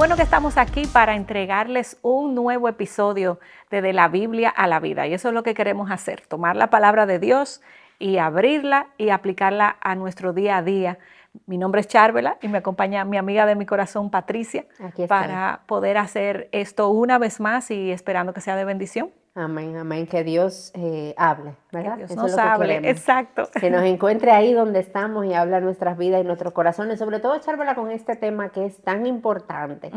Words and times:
bueno 0.00 0.16
que 0.16 0.22
estamos 0.22 0.56
aquí 0.56 0.86
para 0.86 1.14
entregarles 1.14 1.98
un 2.00 2.34
nuevo 2.34 2.70
episodio 2.70 3.38
de 3.68 3.82
De 3.82 3.92
la 3.92 4.08
Biblia 4.08 4.48
a 4.48 4.66
la 4.66 4.80
vida. 4.80 5.06
Y 5.06 5.12
eso 5.12 5.28
es 5.28 5.34
lo 5.34 5.42
que 5.42 5.52
queremos 5.52 5.90
hacer, 5.90 6.22
tomar 6.26 6.56
la 6.56 6.70
palabra 6.70 7.04
de 7.04 7.18
Dios 7.18 7.60
y 7.98 8.16
abrirla 8.16 8.86
y 8.96 9.10
aplicarla 9.10 9.76
a 9.78 9.94
nuestro 9.96 10.32
día 10.32 10.56
a 10.56 10.62
día. 10.62 10.98
Mi 11.44 11.58
nombre 11.58 11.82
es 11.82 11.86
Charvela 11.86 12.38
y 12.40 12.48
me 12.48 12.56
acompaña 12.56 13.04
mi 13.04 13.18
amiga 13.18 13.44
de 13.44 13.56
mi 13.56 13.66
corazón, 13.66 14.08
Patricia, 14.08 14.64
para 15.06 15.64
poder 15.66 15.98
hacer 15.98 16.48
esto 16.52 16.88
una 16.88 17.18
vez 17.18 17.38
más 17.38 17.70
y 17.70 17.90
esperando 17.90 18.32
que 18.32 18.40
sea 18.40 18.56
de 18.56 18.64
bendición. 18.64 19.10
Amén, 19.34 19.76
amén. 19.76 20.06
Que 20.06 20.24
Dios 20.24 20.72
eh, 20.74 21.14
hable, 21.16 21.54
¿verdad? 21.70 21.98
Que 21.98 22.06
Dios 22.06 22.16
nos 22.16 22.36
hable, 22.36 22.76
exacto. 22.88 23.48
Que 23.60 23.70
nos 23.70 23.84
encuentre 23.84 24.32
ahí 24.32 24.52
donde 24.52 24.80
estamos 24.80 25.24
y 25.26 25.34
habla 25.34 25.60
nuestras 25.60 25.96
vidas 25.96 26.20
y 26.22 26.26
nuestros 26.26 26.52
corazones. 26.52 26.98
Sobre 26.98 27.20
todo, 27.20 27.36
echármela 27.36 27.74
con 27.74 27.90
este 27.90 28.16
tema 28.16 28.48
que 28.48 28.66
es 28.66 28.82
tan 28.82 29.06
importante, 29.06 29.92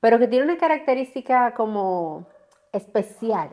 pero 0.00 0.18
que 0.18 0.28
tiene 0.28 0.44
una 0.44 0.58
característica 0.58 1.54
como 1.54 2.26
especial. 2.72 3.50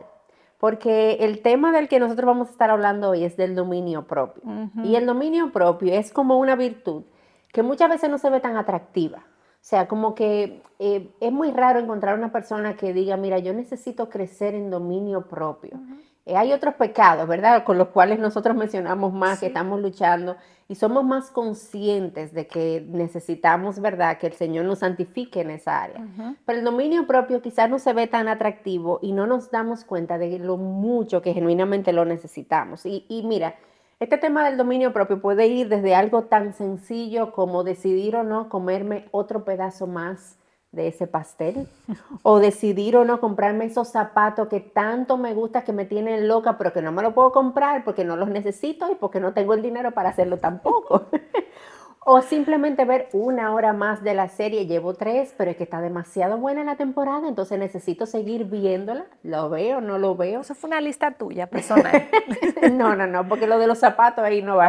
Porque 0.58 1.18
el 1.20 1.42
tema 1.42 1.70
del 1.70 1.88
que 1.88 2.00
nosotros 2.00 2.26
vamos 2.26 2.48
a 2.48 2.52
estar 2.52 2.70
hablando 2.70 3.10
hoy 3.10 3.24
es 3.24 3.36
del 3.36 3.54
dominio 3.54 4.06
propio. 4.06 4.42
Y 4.84 4.94
el 4.94 5.06
dominio 5.06 5.52
propio 5.52 5.92
es 5.92 6.12
como 6.12 6.38
una 6.38 6.56
virtud 6.56 7.04
que 7.52 7.62
muchas 7.62 7.88
veces 7.90 8.10
no 8.10 8.18
se 8.18 8.30
ve 8.30 8.40
tan 8.40 8.56
atractiva. 8.56 9.24
O 9.66 9.68
sea, 9.68 9.88
como 9.88 10.14
que 10.14 10.62
eh, 10.78 11.10
es 11.18 11.32
muy 11.32 11.50
raro 11.50 11.80
encontrar 11.80 12.16
una 12.16 12.30
persona 12.30 12.76
que 12.76 12.92
diga, 12.92 13.16
mira, 13.16 13.40
yo 13.40 13.52
necesito 13.52 14.08
crecer 14.08 14.54
en 14.54 14.70
dominio 14.70 15.26
propio. 15.26 15.80
Eh, 16.24 16.36
hay 16.36 16.52
otros 16.52 16.74
pecados, 16.74 17.26
¿verdad? 17.26 17.64
Con 17.64 17.76
los 17.76 17.88
cuales 17.88 18.20
nosotros 18.20 18.54
mencionamos 18.54 19.12
más, 19.12 19.40
que 19.40 19.46
estamos 19.46 19.80
luchando 19.80 20.36
y 20.68 20.76
somos 20.76 21.04
más 21.04 21.32
conscientes 21.32 22.32
de 22.32 22.46
que 22.46 22.86
necesitamos, 22.88 23.80
¿verdad? 23.80 24.18
Que 24.18 24.28
el 24.28 24.34
Señor 24.34 24.66
nos 24.66 24.78
santifique 24.78 25.40
en 25.40 25.50
esa 25.50 25.82
área. 25.82 26.06
Pero 26.44 26.60
el 26.60 26.64
dominio 26.64 27.08
propio 27.08 27.42
quizás 27.42 27.68
no 27.68 27.80
se 27.80 27.92
ve 27.92 28.06
tan 28.06 28.28
atractivo 28.28 29.00
y 29.02 29.10
no 29.10 29.26
nos 29.26 29.50
damos 29.50 29.82
cuenta 29.82 30.16
de 30.16 30.38
lo 30.38 30.58
mucho 30.58 31.22
que 31.22 31.34
genuinamente 31.34 31.92
lo 31.92 32.04
necesitamos. 32.04 32.86
Y, 32.86 33.04
y 33.08 33.24
mira, 33.24 33.56
este 33.98 34.18
tema 34.18 34.44
del 34.44 34.58
dominio 34.58 34.92
propio 34.92 35.20
puede 35.20 35.46
ir 35.46 35.68
desde 35.68 35.94
algo 35.94 36.24
tan 36.24 36.52
sencillo 36.52 37.32
como 37.32 37.64
decidir 37.64 38.16
o 38.16 38.24
no 38.24 38.48
comerme 38.48 39.08
otro 39.10 39.44
pedazo 39.44 39.86
más 39.86 40.38
de 40.70 40.88
ese 40.88 41.06
pastel 41.06 41.66
o 42.22 42.38
decidir 42.38 42.96
o 42.96 43.04
no 43.06 43.20
comprarme 43.20 43.64
esos 43.64 43.88
zapatos 43.88 44.48
que 44.48 44.60
tanto 44.60 45.16
me 45.16 45.32
gusta 45.32 45.64
que 45.64 45.72
me 45.72 45.86
tienen 45.86 46.28
loca 46.28 46.58
pero 46.58 46.72
que 46.72 46.82
no 46.82 46.92
me 46.92 47.02
lo 47.02 47.14
puedo 47.14 47.32
comprar 47.32 47.84
porque 47.84 48.04
no 48.04 48.16
los 48.16 48.28
necesito 48.28 48.90
y 48.92 48.96
porque 48.96 49.20
no 49.20 49.32
tengo 49.32 49.54
el 49.54 49.62
dinero 49.62 49.92
para 49.92 50.10
hacerlo 50.10 50.38
tampoco. 50.38 51.06
O 52.08 52.22
simplemente 52.22 52.84
ver 52.84 53.08
una 53.12 53.52
hora 53.52 53.72
más 53.72 54.04
de 54.04 54.14
la 54.14 54.28
serie, 54.28 54.66
llevo 54.66 54.94
tres, 54.94 55.34
pero 55.36 55.50
es 55.50 55.56
que 55.56 55.64
está 55.64 55.80
demasiado 55.80 56.38
buena 56.38 56.62
la 56.62 56.76
temporada, 56.76 57.26
entonces 57.26 57.58
necesito 57.58 58.06
seguir 58.06 58.44
viéndola. 58.44 59.06
¿Lo 59.24 59.50
veo? 59.50 59.80
¿No 59.80 59.98
lo 59.98 60.14
veo? 60.14 60.42
Eso 60.42 60.54
fue 60.54 60.68
una 60.68 60.80
lista 60.80 61.10
tuya, 61.10 61.48
personal. 61.48 62.08
no, 62.74 62.94
no, 62.94 63.08
no, 63.08 63.26
porque 63.26 63.48
lo 63.48 63.58
de 63.58 63.66
los 63.66 63.78
zapatos 63.78 64.24
ahí 64.24 64.40
no 64.40 64.54
va. 64.54 64.68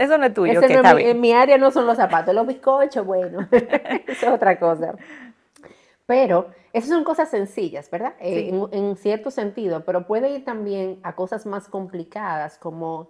eso, 0.00 0.18
no, 0.18 0.24
es 0.26 0.34
tuyo. 0.34 0.60
En 0.98 1.20
mi 1.20 1.32
área 1.32 1.56
no 1.56 1.70
son 1.70 1.86
los 1.86 1.98
zapatos, 1.98 2.34
los 2.34 2.48
bizcochos, 2.48 3.06
bueno, 3.06 3.46
eso 3.52 4.26
es 4.26 4.32
otra 4.32 4.58
cosa. 4.58 4.92
Pero 6.04 6.48
esas 6.76 6.90
son 6.90 7.04
cosas 7.04 7.30
sencillas, 7.30 7.90
¿verdad? 7.90 8.12
Eh, 8.20 8.50
en, 8.70 8.96
cierto 8.96 9.30
sentido, 9.30 9.84
pero 9.86 10.06
puede 10.06 10.30
ir 10.30 10.44
también 10.44 11.00
a 11.02 11.14
cosas 11.14 11.46
más 11.46 11.68
complicadas, 11.68 12.58
como 12.58 13.08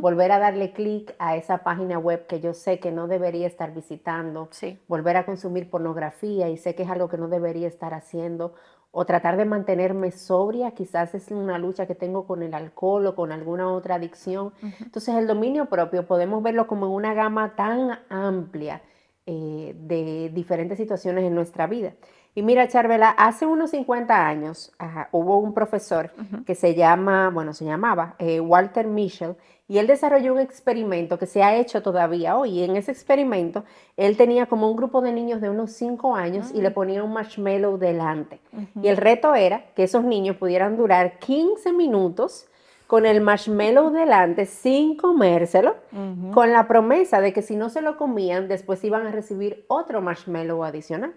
volver 0.00 0.32
a 0.32 0.40
darle 0.40 0.72
clic 0.72 1.14
a 1.20 1.36
esa 1.36 1.58
página 1.58 1.96
web 1.98 2.26
que 2.26 2.40
yo 2.40 2.54
sé 2.54 2.80
que 2.80 2.90
no 2.90 3.06
debería 3.06 3.46
estar 3.46 3.72
visitando, 3.72 4.48
volver 4.88 5.16
a 5.16 5.26
consumir 5.26 5.70
pornografía 5.70 6.48
y 6.48 6.56
sé 6.56 6.74
que 6.74 6.82
es 6.82 6.90
algo 6.90 7.08
que 7.08 7.16
no 7.16 7.28
debería 7.28 7.68
estar 7.68 7.94
haciendo, 7.94 8.54
o 8.90 9.04
tratar 9.04 9.36
de 9.36 9.44
mantenerme 9.44 10.10
sobria, 10.10 10.72
quizás 10.72 11.14
es 11.14 11.30
una 11.30 11.56
lucha 11.58 11.86
que 11.86 11.94
tengo 11.94 12.26
con 12.26 12.42
el 12.42 12.52
alcohol 12.52 13.06
o 13.06 13.14
con 13.14 13.30
alguna 13.30 13.72
otra 13.72 13.94
adicción. 13.94 14.52
Entonces 14.80 15.14
el 15.14 15.28
dominio 15.28 15.66
propio 15.66 16.04
podemos 16.06 16.42
verlo 16.42 16.66
como 16.66 16.86
en 16.86 16.92
una 16.92 17.14
gama 17.14 17.54
tan 17.54 18.00
amplia 18.08 18.82
eh, 19.26 19.74
de 19.78 20.30
diferentes 20.34 20.78
situaciones 20.78 21.24
en 21.24 21.34
nuestra 21.34 21.66
vida. 21.66 21.94
Y 22.36 22.42
mira, 22.42 22.66
Charvela, 22.66 23.10
hace 23.10 23.46
unos 23.46 23.70
50 23.70 24.26
años 24.26 24.72
hubo 25.12 25.38
un 25.38 25.54
profesor 25.54 26.10
que 26.44 26.56
se 26.56 26.74
llama, 26.74 27.30
bueno, 27.30 27.52
se 27.52 27.64
llamaba 27.64 28.16
eh, 28.18 28.40
Walter 28.40 28.88
Mischel, 28.88 29.36
y 29.66 29.78
él 29.78 29.86
desarrolló 29.86 30.34
un 30.34 30.40
experimento 30.40 31.18
que 31.18 31.26
se 31.26 31.42
ha 31.42 31.56
hecho 31.56 31.80
todavía 31.80 32.36
hoy. 32.36 32.58
Y 32.58 32.64
en 32.64 32.76
ese 32.76 32.90
experimento, 32.92 33.64
él 33.96 34.16
tenía 34.16 34.46
como 34.46 34.68
un 34.68 34.76
grupo 34.76 35.00
de 35.00 35.12
niños 35.12 35.40
de 35.40 35.48
unos 35.48 35.72
5 35.72 36.16
años 36.16 36.50
y 36.52 36.60
le 36.60 36.68
ah. 36.68 36.74
ponía 36.74 37.02
un 37.04 37.12
marshmallow 37.12 37.78
delante. 37.78 38.40
Y 38.82 38.88
el 38.88 38.96
reto 38.96 39.34
era 39.34 39.64
que 39.74 39.84
esos 39.84 40.04
niños 40.04 40.36
pudieran 40.36 40.76
durar 40.76 41.18
15 41.18 41.72
minutos 41.72 42.46
con 42.86 43.06
el 43.06 43.22
marshmallow 43.22 43.90
delante 43.90 44.44
sin 44.44 44.96
comérselo, 44.96 45.76
con 46.34 46.52
la 46.52 46.68
promesa 46.68 47.20
de 47.20 47.32
que 47.32 47.40
si 47.40 47.56
no 47.56 47.70
se 47.70 47.80
lo 47.80 47.96
comían, 47.96 48.48
después 48.48 48.84
iban 48.84 49.06
a 49.06 49.12
recibir 49.12 49.64
otro 49.68 50.02
marshmallow 50.02 50.62
adicional. 50.64 51.14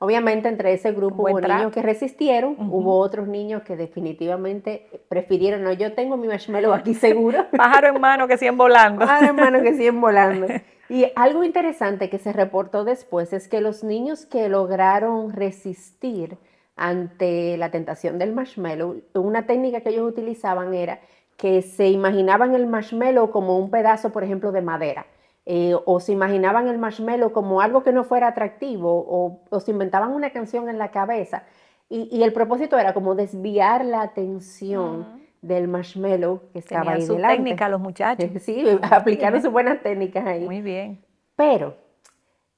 Obviamente 0.00 0.48
entre 0.48 0.72
ese 0.72 0.92
grupo 0.92 1.22
hubo 1.22 1.40
niños 1.40 1.72
que 1.72 1.82
resistieron, 1.82 2.54
hubo 2.58 2.98
otros 2.98 3.26
niños 3.26 3.62
que 3.62 3.76
definitivamente 3.76 5.02
prefirieron, 5.08 5.64
no, 5.64 5.72
yo 5.72 5.92
tengo 5.92 6.16
mi 6.16 6.28
marshmallow 6.28 6.72
aquí 6.72 6.94
seguro. 6.94 7.46
Pájaro 7.56 7.88
en 7.88 8.00
mano 8.00 8.28
que 8.28 8.38
siguen 8.38 8.56
volando. 8.56 9.00
Pájaro 9.00 9.30
en 9.30 9.36
mano 9.36 9.60
que 9.62 9.74
siguen 9.74 10.00
volando. 10.00 10.46
Y 10.90 11.12
algo 11.16 11.44
interesante 11.44 12.08
que 12.08 12.16
se 12.16 12.32
reportó 12.32 12.82
después 12.82 13.34
es 13.34 13.46
que 13.46 13.60
los 13.60 13.84
niños 13.84 14.24
que 14.24 14.48
lograron 14.48 15.34
resistir 15.34 16.38
ante 16.76 17.58
la 17.58 17.70
tentación 17.70 18.18
del 18.18 18.32
marshmallow, 18.32 19.02
una 19.12 19.44
técnica 19.44 19.82
que 19.82 19.90
ellos 19.90 20.08
utilizaban 20.08 20.72
era 20.72 21.00
que 21.36 21.60
se 21.60 21.88
imaginaban 21.88 22.54
el 22.54 22.66
marshmallow 22.66 23.30
como 23.30 23.58
un 23.58 23.70
pedazo, 23.70 24.12
por 24.12 24.24
ejemplo, 24.24 24.50
de 24.50 24.62
madera 24.62 25.04
eh, 25.50 25.74
o 25.86 25.98
se 25.98 26.12
imaginaban 26.12 26.68
el 26.68 26.76
marshmallow 26.76 27.32
como 27.32 27.62
algo 27.62 27.82
que 27.82 27.90
no 27.90 28.04
fuera 28.04 28.28
atractivo, 28.28 29.40
o, 29.50 29.60
se 29.60 29.70
inventaban 29.70 30.10
una 30.10 30.28
canción 30.28 30.68
en 30.68 30.76
la 30.76 30.90
cabeza. 30.90 31.44
Y, 31.88 32.22
el 32.22 32.34
propósito 32.34 32.78
era 32.78 32.92
como 32.92 33.14
desviar 33.14 33.82
la 33.86 34.02
atención 34.02 35.22
del 35.40 35.66
marshmallow 35.66 36.42
que 36.52 36.58
estaba 36.58 36.92
ahí 36.92 37.00
su 37.00 37.16
técnica 37.16 37.70
los 37.70 37.80
muchachos. 37.80 38.28
Sí, 38.42 38.62
aplicaron 38.82 39.40
sus 39.40 39.50
buenas 39.50 39.82
técnicas 39.82 40.26
ahí. 40.26 40.44
Muy 40.44 40.60
bien. 40.60 41.02
Pero 41.34 41.76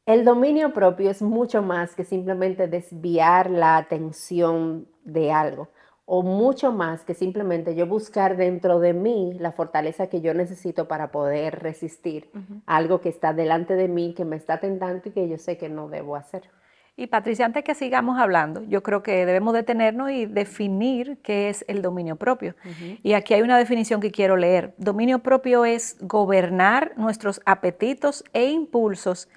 el 0.05 0.25
dominio 0.25 0.73
propio 0.73 1.13
es 1.13 1.23
mucho 1.23 1.63
más 1.63 1.95
que 1.95 2.03
simplemente 2.03 2.67
desviar 2.67 3.51
la 3.51 3.77
atención 3.77 4.89
de 5.05 5.31
algo 5.31 5.69
o 6.13 6.25
mucho 6.25 6.73
más 6.73 7.05
que 7.05 7.15
simplemente 7.15 7.77
yo 7.77 7.87
buscar 7.87 8.37
dentro 8.37 8.81
de 8.81 8.93
mí 8.93 9.33
la 9.39 9.53
fortaleza 9.53 10.09
que 10.09 10.21
yo 10.21 10.35
necesito 10.35 10.89
para 10.89 11.13
poder 11.13 11.61
resistir 11.61 12.29
algo 12.67 13.01
que 13.01 13.09
está 13.09 13.33
delante 13.33 13.77
de 13.77 13.87
mí, 13.87 14.13
que 14.13 14.25
me 14.25 14.35
está 14.35 14.59
tentando 14.59 15.09
y 15.09 15.13
que 15.13 15.29
yo 15.29 15.39
sé 15.39 15.57
que 15.57 15.69
no 15.69 15.89
debo 15.89 16.17
hacer. 16.17 16.51
Y 16.97 17.07
Patricia, 17.07 17.47
antes 17.47 17.63
que 17.63 17.77
sigamos 17.77 18.19
hablando, 18.19 18.65
yo 18.65 18.83
creo 18.83 19.05
que 19.05 19.25
debemos 19.25 19.55
detenernos 19.55 20.11
y 20.11 20.27
definir 20.27 21.19
qué 21.23 21.49
es 21.49 21.65
el 21.69 21.81
dominio 21.81 22.17
propio. 22.17 22.57
Y 23.05 23.13
aquí 23.13 23.35
hay 23.35 23.43
una 23.43 23.57
definición 23.57 24.01
que 24.01 24.11
quiero 24.11 24.37
leer. 24.37 24.75
Dominio 24.79 25.21
propio 25.21 25.65
es 25.65 25.97
gobernar 26.01 26.93
nuestros 26.97 27.41
apetitos 27.47 28.25
e 28.33 28.47
impulsos 28.51 29.29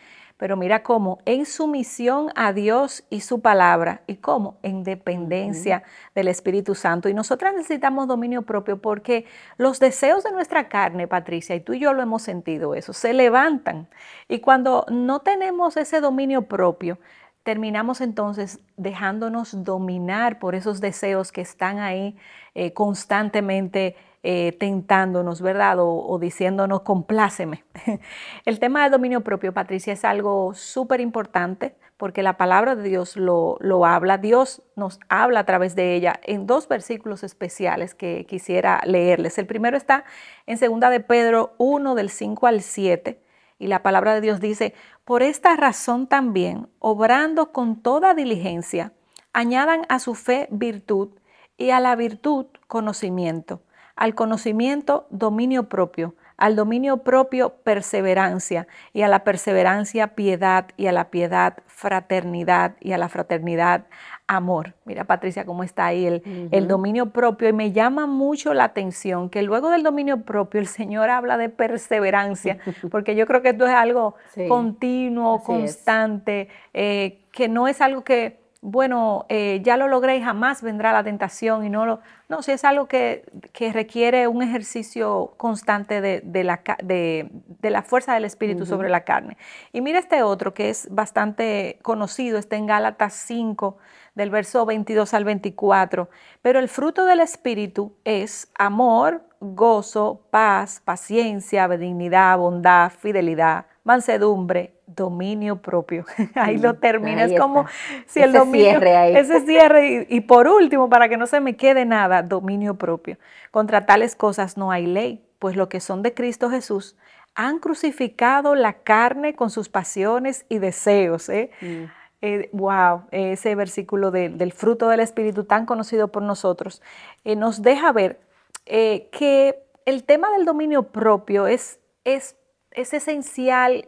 pero 0.44 0.58
mira 0.58 0.84
cómo 0.84 1.20
en 1.24 1.46
sumisión 1.46 2.28
a 2.36 2.52
Dios 2.52 3.06
y 3.10 3.22
su 3.22 3.40
palabra 3.40 4.02
y 4.08 4.18
cómo 4.18 4.58
en 4.62 4.84
dependencia 4.84 5.84
del 6.16 6.28
Espíritu 6.28 6.76
Santo. 6.76 7.08
Y 7.08 7.14
nosotras 7.14 7.54
necesitamos 7.56 8.10
dominio 8.10 8.42
propio 8.42 8.82
porque 8.82 9.26
los 9.56 9.80
deseos 9.80 10.22
de 10.26 10.34
nuestra 10.34 10.68
carne, 10.68 11.08
Patricia, 11.08 11.56
y 11.56 11.62
tú 11.62 11.72
y 11.72 11.80
yo 11.80 11.94
lo 11.94 12.02
hemos 12.02 12.24
sentido 12.24 12.76
eso, 12.76 12.92
se 12.92 13.14
levantan. 13.14 13.88
Y 14.28 14.40
cuando 14.40 14.86
no 14.92 15.20
tenemos 15.22 15.78
ese 15.78 16.02
dominio 16.02 16.42
propio, 16.42 17.00
terminamos 17.44 18.02
entonces 18.02 18.60
dejándonos 18.76 19.64
dominar 19.64 20.40
por 20.40 20.56
esos 20.56 20.82
deseos 20.82 21.32
que 21.32 21.40
están 21.40 21.80
ahí 21.80 22.18
eh, 22.54 22.74
constantemente 22.74 23.96
eh, 24.26 24.56
tentándonos, 24.58 25.42
¿verdad? 25.42 25.80
O, 25.80 26.18
diciéndonos, 26.18 26.84
compláceme. 26.84 27.66
El 28.46 28.60
tema 28.60 28.84
del 28.84 28.92
dominio 28.92 29.20
propio, 29.22 29.54
Patricia, 29.54 29.92
es 29.92 30.06
algo 30.06 30.54
súper 30.54 31.02
importante 31.02 31.76
porque 31.98 32.24
la 32.24 32.38
palabra 32.38 32.78
de 32.78 32.84
Dios 32.88 33.18
lo, 33.18 33.58
lo, 33.60 33.86
habla. 33.86 34.18
Dios 34.18 34.64
nos 34.78 35.02
habla 35.10 35.42
a 35.42 35.46
través 35.46 35.76
de 35.76 35.94
ella 35.94 36.22
en 36.24 36.48
dos 36.48 36.70
versículos 36.70 37.24
especiales 37.24 37.96
que 37.96 38.26
quisiera 38.26 38.80
leerles. 38.86 39.38
El 39.38 39.46
primero 39.46 39.76
está 39.76 40.06
en 40.46 40.58
2 40.58 40.90
de 40.90 41.00
Pedro 41.02 41.54
1 41.58 41.94
del 41.94 42.10
5 42.10 42.48
al 42.48 42.62
7 42.62 43.22
y 43.60 43.68
la 43.68 43.84
palabra 43.84 44.14
de 44.14 44.22
Dios 44.22 44.40
dice, 44.40 44.74
por 45.04 45.22
esta 45.22 45.58
razón 45.58 46.08
también, 46.08 46.70
obrando 46.80 47.52
con 47.52 47.82
toda 47.82 48.14
diligencia, 48.14 48.94
añadan 49.34 49.86
a 49.90 50.00
su 50.00 50.16
fe 50.16 50.48
virtud 50.50 51.10
y 51.58 51.72
a 51.72 51.82
la 51.82 51.98
virtud 51.98 52.48
conocimiento 52.68 53.62
al 53.96 54.16
conocimiento 54.16 55.08
dominio 55.10 55.70
propio, 55.70 56.16
al 56.38 56.56
dominio 56.56 56.98
propio 56.98 57.56
perseverancia 57.64 58.68
y 58.92 59.04
a 59.04 59.08
la 59.08 59.24
perseverancia 59.24 60.16
piedad 60.16 60.68
y 60.78 60.88
a 60.88 60.92
la 60.92 61.10
piedad 61.10 61.58
fraternidad 61.68 62.76
y 62.80 62.94
a 62.94 62.98
la 62.98 63.08
fraternidad 63.08 63.86
amor. 64.28 64.74
Mira 64.86 65.04
Patricia 65.04 65.46
cómo 65.46 65.64
está 65.64 65.86
ahí 65.88 66.06
el, 66.06 66.50
el, 66.52 66.68
dominio 66.68 67.12
propio 67.12 67.50
y 67.50 67.54
me 67.54 67.72
llama 67.72 68.08
mucho 68.08 68.54
la 68.54 68.64
atención 68.64 69.30
que 69.30 69.44
luego 69.44 69.70
del 69.70 69.84
dominio 69.84 70.22
propio 70.24 70.60
el 70.60 70.68
Señor 70.68 71.10
habla 71.10 71.38
de 71.38 71.50
perseverancia, 71.50 72.58
porque 72.92 73.16
yo 73.16 73.28
creo 73.28 73.42
que 73.42 73.50
esto 73.50 73.66
es 73.68 73.74
algo 73.74 74.16
continuo, 74.48 75.44
constante, 75.44 76.50
eh, 76.74 77.22
que 77.32 77.48
no 77.48 77.68
es 77.68 77.82
algo 77.82 78.04
que 78.04 78.43
bueno, 78.66 79.26
eh, 79.28 79.60
ya 79.62 79.76
lo 79.76 79.90
logré 79.90 80.16
y 80.16 80.22
jamás 80.22 80.62
vendrá 80.62 80.94
la 80.94 81.04
tentación 81.04 81.66
y 81.66 81.70
no 81.70 81.86
lo... 81.86 82.00
No, 82.30 82.42
si 82.42 82.54
es 82.54 82.64
algo 82.64 82.88
que, 82.88 83.26
requiere 83.74 84.28
un 84.30 84.42
ejercicio 84.42 85.34
constante 85.36 86.00
de, 86.00 86.44
la, 86.46 86.64
de, 86.82 87.30
la, 87.62 87.84
fuerza 87.84 88.14
del 88.14 88.24
Espíritu 88.24 88.66
sobre 88.66 88.90
la 88.90 89.04
carne. 89.04 89.38
Y 89.74 89.82
mira 89.82 90.00
este 90.00 90.24
otro 90.24 90.54
que 90.54 90.70
es 90.70 90.88
bastante 90.90 91.78
conocido, 91.82 92.40
está 92.40 92.56
en 92.56 92.66
Gálatas 92.66 93.14
5, 93.14 93.78
del 94.16 94.30
verso 94.30 94.66
22 94.66 95.14
al 95.14 95.26
24. 95.26 96.10
Pero 96.42 96.60
el 96.60 96.70
fruto 96.70 97.04
del 97.04 97.20
Espíritu 97.20 97.98
es 98.06 98.50
amor, 98.58 99.24
gozo, 99.42 100.22
paz, 100.32 100.82
paciencia, 100.84 101.68
benignidad, 101.68 102.38
bondad, 102.38 102.92
fidelidad, 102.92 103.66
mansedumbre, 103.84 104.74
dominio 104.88 105.62
propio. 105.62 106.06
ahí 106.36 106.58
lo 106.58 106.76
termina. 106.76 107.26
es 107.26 107.40
como 107.40 107.66
si 108.08 108.22
el 108.22 108.34
dominio. 108.34 108.72
Cierre 108.72 108.96
ahí. 108.96 109.16
Ese 109.16 109.42
cierre. 109.42 110.08
Y, 110.10 110.18
y, 110.18 110.22
por 110.22 110.48
último, 110.48 110.90
para 110.90 111.10
que 111.10 111.18
no 111.18 111.28
se 111.28 111.40
me 111.40 111.56
quede 111.56 111.86
nada, 111.86 112.22
dominio 112.24 112.76
propio. 112.76 113.18
Contra 113.52 113.86
tales 113.86 114.16
cosas 114.16 114.58
no 114.58 114.72
hay 114.72 114.86
ley, 114.86 115.24
pues 115.40 115.56
lo 115.56 115.70
que 115.70 115.80
son 115.80 116.02
de 116.02 116.14
Cristo 116.14 116.50
Jesús 116.50 116.96
han 117.36 117.60
crucificado 117.60 118.56
la 118.56 118.74
carne 118.74 119.36
con 119.36 119.50
sus 119.50 119.70
pasiones 119.70 120.46
y 120.50 120.60
deseos. 120.60 121.30
¿eh? 121.30 121.50
Mm. 121.62 121.86
Eh, 122.26 122.50
wow, 122.54 123.02
ese 123.12 123.54
versículo 123.54 124.10
del 124.10 124.54
fruto 124.54 124.88
del 124.88 125.02
Espíritu 125.02 125.44
tan 125.44 125.66
conocido 125.66 126.08
por 126.08 126.24
nosotros, 126.24 126.82
eh, 127.26 127.36
nos 127.36 127.62
deja 127.62 127.92
ver 127.92 128.22
eh, 128.66 129.10
que 129.12 129.62
el 129.86 130.06
tema 130.06 130.32
del 130.32 130.46
dominio 130.46 130.84
propio 130.84 131.48
es, 131.48 131.82
es, 132.06 132.38
es 132.76 132.94
esencial. 132.94 133.88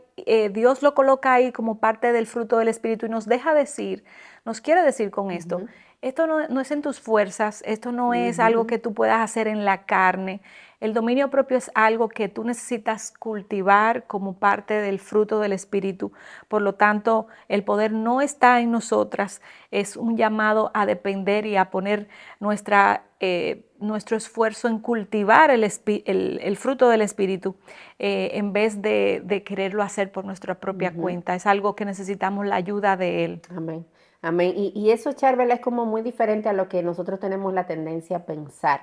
Dios 0.52 0.82
lo 0.82 0.94
coloca 0.94 1.34
ahí 1.34 1.52
como 1.52 1.80
parte 1.80 2.12
del 2.12 2.28
fruto 2.28 2.58
del 2.58 2.68
Espíritu 2.68 3.06
y 3.06 3.10
nos 3.10 3.26
deja 3.26 3.54
decir, 3.54 4.04
nos 4.46 4.62
quiere 4.62 4.82
decir 4.82 5.12
con 5.12 5.32
esto, 5.32 5.62
esto 6.02 6.28
no, 6.28 6.62
es 6.62 6.72
en 6.72 6.82
tus 6.82 7.00
fuerzas, 7.00 7.64
esto 7.66 7.92
no 7.92 8.14
es 8.14 8.40
algo 8.40 8.68
que 8.68 8.78
tú 8.78 8.94
puedas 8.94 9.20
hacer 9.22 9.48
en 9.48 9.66
la 9.66 9.86
carne, 9.86 10.40
el 10.80 10.94
dominio 10.94 11.30
propio 11.30 11.58
es 11.58 11.72
algo 11.74 12.10
que 12.10 12.28
tú 12.28 12.44
necesitas 12.44 13.14
cultivar 13.18 14.06
como 14.08 14.38
parte 14.38 14.74
del 14.74 15.00
fruto 15.00 15.40
del 15.40 15.54
Espíritu. 15.54 16.12
Por 16.48 16.62
lo 16.62 16.76
tanto, 16.76 17.28
el 17.48 17.64
poder 17.64 17.92
no 17.92 18.22
está 18.22 18.60
en 18.60 18.72
nosotras. 18.72 19.42
Es 19.72 19.96
un 19.96 20.18
llamado 20.18 20.72
a 20.74 20.86
depender 20.86 21.46
y 21.46 21.56
a 21.56 21.70
poner 21.70 22.08
nuestra, 22.40 23.04
eh, 23.20 23.66
nuestro 23.80 24.18
esfuerzo 24.18 24.68
en 24.68 24.80
cultivar 24.80 25.50
el, 25.50 25.64
el, 25.64 26.58
fruto 26.58 26.90
del 26.90 27.02
Espíritu 27.02 27.56
eh, 28.00 28.32
en 28.34 28.54
vez 28.54 28.82
de, 28.82 29.44
quererlo 29.46 29.84
hacer 29.84 30.12
por 30.12 30.26
nuestra 30.26 30.56
propia 30.56 30.94
cuenta. 30.94 31.36
Es 31.36 31.46
algo 31.46 31.76
que 31.76 31.86
necesitamos 31.86 32.46
la 32.46 32.56
ayuda 32.56 32.98
de 32.98 33.26
Él. 33.26 33.42
Amén. 33.56 33.86
Amén. 34.22 34.54
Y, 34.56 34.72
y 34.76 34.92
eso, 34.92 35.14
Charbel, 35.14 35.52
es 35.52 35.60
como 35.60 35.86
muy 35.86 36.02
diferente 36.02 36.50
a 36.50 36.54
lo 36.54 36.68
que 36.68 36.82
nosotros 36.82 37.20
tenemos 37.20 37.54
la 37.54 37.68
tendencia 37.68 38.18
a 38.18 38.26
pensar. 38.26 38.82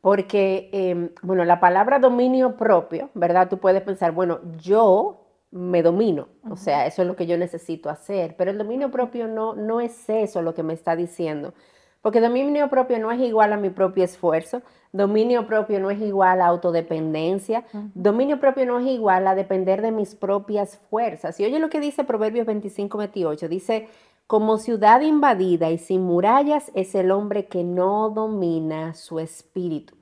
Porque, 0.00 0.70
em, 0.72 1.10
bueno, 1.22 1.44
la 1.44 1.60
palabra 1.60 1.98
dominio 1.98 2.56
propio, 2.56 3.10
¿verdad? 3.14 3.48
Tú 3.48 3.58
puedes 3.58 3.82
pensar, 3.82 4.12
bueno, 4.12 4.40
yo 4.58 5.20
me 5.50 5.82
domino, 5.82 6.28
o 6.48 6.56
sea, 6.56 6.86
eso 6.86 7.02
es 7.02 7.08
lo 7.08 7.16
que 7.16 7.26
yo 7.26 7.36
necesito 7.36 7.90
hacer, 7.90 8.36
pero 8.36 8.50
el 8.52 8.58
dominio 8.58 8.90
propio 8.90 9.26
no, 9.26 9.54
no 9.54 9.80
es 9.80 10.08
eso 10.08 10.42
lo 10.42 10.54
que 10.54 10.62
me 10.62 10.72
está 10.72 10.94
diciendo. 10.96 11.54
Porque 12.02 12.20
dominio 12.20 12.70
propio 12.70 12.98
no 12.98 13.12
es 13.12 13.20
igual 13.20 13.52
a 13.52 13.58
mi 13.58 13.68
propio 13.68 14.04
esfuerzo, 14.04 14.62
dominio 14.90 15.46
propio 15.46 15.80
no 15.80 15.90
es 15.90 16.00
igual 16.00 16.40
a 16.40 16.46
autodependencia, 16.46 17.64
dominio 17.94 18.40
propio 18.40 18.64
no 18.64 18.78
es 18.78 18.86
igual 18.86 19.26
a 19.26 19.34
depender 19.34 19.82
de 19.82 19.90
mis 19.90 20.14
propias 20.14 20.78
fuerzas. 20.88 21.38
Y 21.40 21.44
oye 21.44 21.58
lo 21.58 21.68
que 21.68 21.78
dice 21.78 22.04
Proverbios 22.04 22.46
25, 22.46 22.96
28, 22.96 23.48
dice, 23.48 23.88
como 24.30 24.58
ciudad 24.58 25.00
invadida 25.00 25.72
y 25.72 25.78
sin 25.78 26.02
murallas 26.02 26.70
es 26.76 26.94
el 26.94 27.10
hombre 27.10 27.46
que 27.46 27.64
no 27.64 28.10
domina 28.10 28.94
su 28.94 29.18
espíritu. 29.18 29.96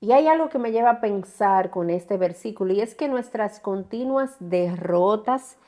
Y 0.00 0.10
hay 0.10 0.26
algo 0.26 0.48
que 0.48 0.58
me 0.58 0.72
lleva 0.72 0.90
a 0.90 1.00
pensar 1.00 1.70
con 1.70 1.88
este 1.88 2.16
versículo 2.16 2.72
y 2.72 2.80
es 2.80 2.96
que 2.96 3.06
nuestras 3.06 3.60
continuas 3.60 4.34
derrotas, 4.40 5.58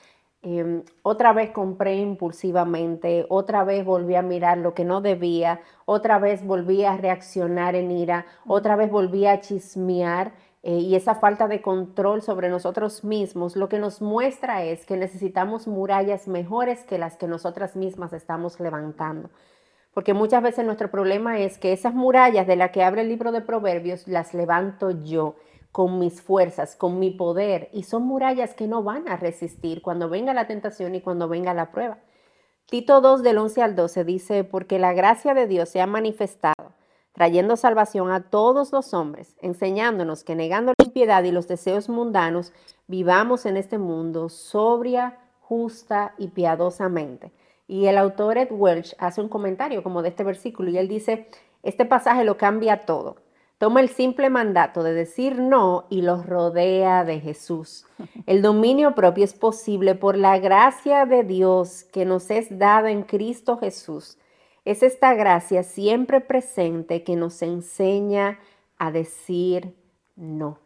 em, 0.42 0.82
otra 1.02 1.32
vez 1.32 1.52
compré 1.52 1.98
impulsivamente, 1.98 3.26
otra 3.28 3.62
vez 3.62 3.84
volví 3.84 4.16
a 4.16 4.22
mirar 4.22 4.58
lo 4.58 4.74
que 4.74 4.84
no 4.84 5.00
debía, 5.00 5.60
otra 5.84 6.18
vez 6.18 6.44
volví 6.44 6.84
a 6.84 6.96
reaccionar 6.96 7.76
en 7.76 7.92
ira, 7.92 8.26
otra 8.44 8.74
vez 8.74 8.90
volví 8.90 9.24
a 9.24 9.40
chismear 9.40 10.32
eh, 10.68 10.80
y 10.80 10.96
esa 10.96 11.14
falta 11.14 11.48
de 11.48 11.62
control 11.62 12.20
sobre 12.20 12.50
nosotros 12.50 13.02
mismos, 13.02 13.56
lo 13.56 13.70
que 13.70 13.78
nos 13.78 14.02
muestra 14.02 14.64
es 14.64 14.84
que 14.84 14.98
necesitamos 14.98 15.66
murallas 15.66 16.28
mejores 16.28 16.84
que 16.84 16.98
las 16.98 17.16
que 17.16 17.26
nosotras 17.26 17.74
mismas 17.74 18.12
estamos 18.12 18.60
levantando. 18.60 19.30
Porque 19.94 20.12
muchas 20.12 20.42
veces 20.42 20.66
nuestro 20.66 20.90
problema 20.90 21.38
es 21.38 21.56
que 21.56 21.72
esas 21.72 21.94
murallas 21.94 22.46
de 22.46 22.56
las 22.56 22.70
que 22.70 22.82
abre 22.82 23.00
el 23.00 23.08
libro 23.08 23.32
de 23.32 23.40
Proverbios 23.40 24.06
las 24.08 24.34
levanto 24.34 24.90
yo 24.90 25.36
con 25.72 25.98
mis 25.98 26.20
fuerzas, 26.20 26.76
con 26.76 26.98
mi 26.98 27.12
poder, 27.12 27.70
y 27.72 27.84
son 27.84 28.02
murallas 28.02 28.52
que 28.52 28.68
no 28.68 28.82
van 28.82 29.08
a 29.08 29.16
resistir 29.16 29.80
cuando 29.80 30.10
venga 30.10 30.34
la 30.34 30.46
tentación 30.46 30.94
y 30.94 31.00
cuando 31.00 31.28
venga 31.28 31.54
la 31.54 31.70
prueba. 31.70 31.96
Tito 32.66 33.00
2 33.00 33.22
del 33.22 33.38
11 33.38 33.62
al 33.62 33.74
12 33.74 34.04
dice, 34.04 34.44
porque 34.44 34.78
la 34.78 34.92
gracia 34.92 35.32
de 35.32 35.46
Dios 35.46 35.70
se 35.70 35.80
ha 35.80 35.86
manifestado 35.86 36.57
trayendo 37.18 37.56
salvación 37.56 38.12
a 38.12 38.30
todos 38.30 38.70
los 38.70 38.94
hombres, 38.94 39.34
enseñándonos 39.42 40.22
que 40.22 40.36
negando 40.36 40.72
la 40.78 40.84
impiedad 40.84 41.24
y 41.24 41.32
los 41.32 41.48
deseos 41.48 41.88
mundanos, 41.88 42.52
vivamos 42.86 43.44
en 43.44 43.56
este 43.56 43.76
mundo 43.76 44.28
sobria, 44.28 45.18
justa 45.40 46.14
y 46.16 46.28
piadosamente. 46.28 47.32
Y 47.66 47.86
el 47.86 47.98
autor 47.98 48.38
Ed 48.38 48.52
Welch 48.52 48.94
hace 49.00 49.20
un 49.20 49.28
comentario 49.28 49.82
como 49.82 50.00
de 50.02 50.10
este 50.10 50.22
versículo 50.22 50.70
y 50.70 50.78
él 50.78 50.86
dice, 50.86 51.26
este 51.64 51.84
pasaje 51.84 52.22
lo 52.22 52.36
cambia 52.36 52.82
todo. 52.86 53.16
Toma 53.58 53.80
el 53.80 53.88
simple 53.88 54.30
mandato 54.30 54.84
de 54.84 54.94
decir 54.94 55.40
no 55.40 55.86
y 55.90 56.02
los 56.02 56.24
rodea 56.24 57.04
de 57.04 57.18
Jesús. 57.18 57.84
El 58.26 58.42
dominio 58.42 58.94
propio 58.94 59.24
es 59.24 59.34
posible 59.34 59.96
por 59.96 60.16
la 60.16 60.38
gracia 60.38 61.04
de 61.04 61.24
Dios 61.24 61.82
que 61.82 62.04
nos 62.04 62.30
es 62.30 62.56
dada 62.60 62.92
en 62.92 63.02
Cristo 63.02 63.58
Jesús 63.58 64.18
es 64.70 64.82
esta 64.82 65.14
gracia 65.14 65.62
siempre 65.62 66.20
presente 66.20 67.02
que 67.02 67.16
nos 67.16 67.42
enseña 67.42 68.38
a 68.78 68.90
decir 68.90 69.74
no. 70.16 70.58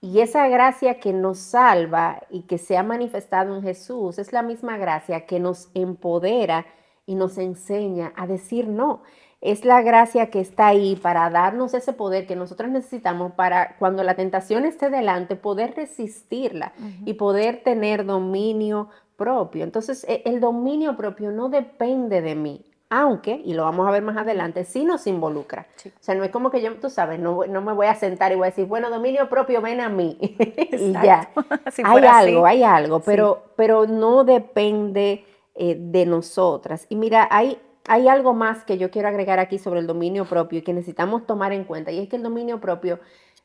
Y 0.00 0.20
esa 0.20 0.48
gracia 0.48 0.98
que 0.98 1.12
nos 1.12 1.38
salva 1.38 2.22
y 2.30 2.42
que 2.42 2.56
se 2.56 2.78
ha 2.78 2.82
manifestado 2.82 3.54
en 3.54 3.62
Jesús 3.62 4.18
es 4.18 4.32
la 4.32 4.42
misma 4.42 4.78
gracia 4.78 5.26
que 5.26 5.38
nos 5.38 5.68
empodera 5.74 6.64
y 7.04 7.14
nos 7.14 7.36
enseña 7.36 8.12
a 8.16 8.26
decir 8.26 8.66
no. 8.66 9.02
Es 9.42 9.66
la 9.66 9.82
gracia 9.82 10.30
que 10.30 10.40
está 10.40 10.68
ahí 10.68 10.96
para 10.96 11.28
darnos 11.28 11.74
ese 11.74 11.92
poder 11.92 12.26
que 12.26 12.36
nosotros 12.36 12.70
necesitamos 12.70 13.32
para 13.32 13.76
cuando 13.78 14.02
la 14.02 14.14
tentación 14.14 14.64
esté 14.64 14.88
delante 14.88 15.36
poder 15.36 15.74
resistirla 15.76 16.72
y 17.04 17.14
poder 17.14 17.62
tener 17.62 18.06
dominio 18.06 18.88
propio. 19.16 19.64
Entonces 19.64 20.04
e, 20.08 20.22
el 20.24 20.40
dominio 20.40 20.96
propio 20.96 21.30
no 21.30 21.50
depende 21.50 22.22
de 22.22 22.34
mí, 22.34 22.64
aunque, 22.92 23.40
y 23.44 23.54
lo 23.54 23.62
vamos 23.62 23.86
a 23.86 23.92
ver 23.92 24.02
más 24.02 24.16
adelante, 24.16 24.64
sí 24.64 24.84
nos 24.84 25.06
involucra. 25.06 25.68
O 25.86 26.02
sea, 26.02 26.16
no 26.16 26.24
es 26.24 26.30
como 26.32 26.50
que 26.50 26.60
yo, 26.60 26.74
tú 26.74 26.90
sabes, 26.90 27.20
no, 27.20 27.46
no, 27.46 27.62
me 27.62 27.72
voy 27.72 27.86
a 27.86 27.94
sentar 27.94 28.32
y 28.32 28.34
voy 28.34 28.48
a 28.48 28.50
decir, 28.50 28.66
bueno, 28.66 28.90
dominio 28.90 29.28
propio, 29.28 29.62
ven 29.62 29.80
a 29.80 29.88
mí. 29.88 30.18
y 30.20 30.92
ya. 30.92 31.30
hay 31.84 32.04
algo, 32.04 32.44
hay 32.44 32.64
algo, 32.64 32.98
pero, 32.98 33.44
pero 33.54 33.86
no 33.86 34.24
depende 34.24 35.24
eh, 35.54 35.76
de 35.78 36.04
nosotras. 36.04 36.86
Y 36.88 36.96
mira, 36.96 37.28
hay, 37.30 37.60
hay 37.86 38.08
algo 38.08 38.34
más 38.34 38.64
que 38.64 38.76
yo 38.76 38.90
quiero 38.90 39.06
agregar 39.06 39.38
aquí 39.38 39.60
sobre 39.60 39.78
el 39.78 39.86
dominio 39.86 40.24
propio 40.24 40.58
y 40.58 40.62
que 40.62 40.72
necesitamos 40.72 41.26
tomar 41.26 41.52
en 41.52 41.62
cuenta, 41.62 41.92
y 41.92 42.00
es 42.00 42.08
que 42.08 42.16
el 42.16 42.24
dominio 42.24 42.60
propio 42.60 42.98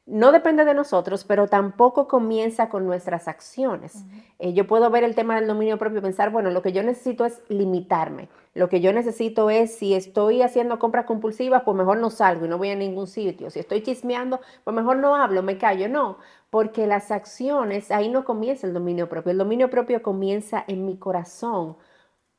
no 0.08 0.32
depende 0.32 0.66
de 0.66 0.76
nosotros, 0.76 1.24
pero 1.24 1.48
tampoco 1.48 2.08
comienza 2.08 2.70
con 2.70 2.86
nuestras 2.86 3.28
acciones. 3.28 4.06
Eh, 4.38 4.54
yo 4.54 4.68
puedo 4.68 4.92
ver 4.92 5.04
el 5.04 5.16
tema 5.16 5.36
del 5.36 5.48
dominio 5.48 5.80
propio 5.80 5.98
y 5.98 6.02
pensar, 6.02 6.30
bueno, 6.30 6.52
lo 6.52 6.62
que 6.62 6.72
yo 6.72 6.84
necesito 6.84 7.26
es 7.26 7.42
limitarme. 7.50 8.30
Lo 8.54 8.70
que 8.70 8.82
yo 8.82 8.94
necesito 8.94 9.50
es, 9.50 9.76
si 9.76 9.96
estoy 9.96 10.44
haciendo 10.44 10.78
compras 10.78 11.06
compulsivas, 11.06 11.64
pues 11.64 11.76
mejor 11.76 11.98
no 11.98 12.12
salgo 12.12 12.46
y 12.46 12.50
no 12.50 12.60
voy 12.60 12.70
a 12.70 12.76
ningún 12.76 13.08
sitio. 13.08 13.50
Si 13.50 13.60
estoy 13.60 13.82
chismeando, 13.82 14.40
pues 14.64 14.76
mejor 14.76 14.98
no 14.98 15.16
hablo, 15.16 15.42
me 15.42 15.58
callo. 15.58 15.90
No, 15.90 16.20
porque 16.52 16.86
las 16.86 17.10
acciones, 17.10 17.90
ahí 17.90 18.08
no 18.10 18.26
comienza 18.26 18.68
el 18.68 18.74
dominio 18.74 19.10
propio. 19.10 19.32
El 19.32 19.40
dominio 19.40 19.72
propio 19.72 20.04
comienza 20.04 20.64
en 20.68 20.86
mi 20.86 20.98
corazón. 20.98 21.78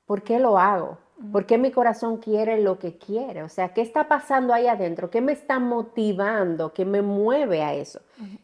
¿Por 0.07 0.23
qué 0.23 0.39
lo 0.39 0.59
hago? 0.59 0.99
¿Por 1.33 1.47
qué 1.47 1.57
mi 1.57 1.71
corazón 1.71 2.19
quiere 2.19 2.61
lo 2.61 2.79
que 2.79 2.99
quiere? 2.99 3.43
O 3.43 3.49
sea, 3.49 3.71
¿qué 3.71 3.81
está 3.81 4.07
pasando 4.07 4.53
ahí 4.53 4.67
adentro? 4.67 5.09
¿Qué 5.09 5.23
me 5.23 5.33
está 5.33 5.59
motivando? 5.59 6.75
¿Qué 6.75 6.85
me 6.85 7.01
mueve 7.01 7.63
a 7.63 7.73
eso? 7.73 8.01